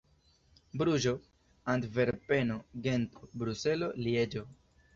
Bruĝo, 0.81 1.13
Antverpeno, 1.75 2.57
Gento, 2.89 3.31
Bruselo, 3.43 3.95
Lieĝo. 4.05 4.47